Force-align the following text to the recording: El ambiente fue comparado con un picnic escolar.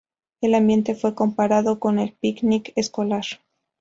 El 0.41 0.55
ambiente 0.55 0.95
fue 0.95 1.13
comparado 1.13 1.77
con 1.79 1.99
un 1.99 2.09
picnic 2.19 2.73
escolar. 2.75 3.23